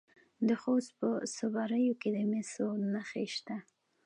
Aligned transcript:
د 0.47 0.49
خوست 0.61 0.91
په 0.99 1.09
صبریو 1.37 1.93
کې 2.01 2.09
د 2.15 2.17
مسو 2.31 2.67
نښې 2.93 3.25
شته. 3.35 3.57